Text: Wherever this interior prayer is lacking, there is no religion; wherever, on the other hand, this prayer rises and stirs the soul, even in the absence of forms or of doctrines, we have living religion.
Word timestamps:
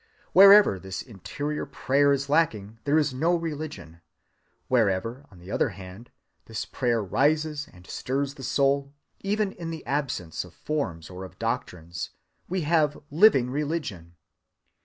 Wherever 0.33 0.79
this 0.79 1.03
interior 1.03 1.67
prayer 1.67 2.11
is 2.11 2.27
lacking, 2.27 2.79
there 2.85 2.97
is 2.97 3.13
no 3.13 3.35
religion; 3.35 4.01
wherever, 4.67 5.27
on 5.29 5.37
the 5.37 5.51
other 5.51 5.69
hand, 5.69 6.09
this 6.45 6.65
prayer 6.65 7.03
rises 7.03 7.69
and 7.71 7.85
stirs 7.85 8.33
the 8.33 8.41
soul, 8.41 8.95
even 9.19 9.51
in 9.51 9.69
the 9.69 9.85
absence 9.85 10.43
of 10.43 10.55
forms 10.55 11.11
or 11.11 11.23
of 11.23 11.37
doctrines, 11.37 12.09
we 12.49 12.61
have 12.61 12.97
living 13.11 13.51
religion. 13.51 14.15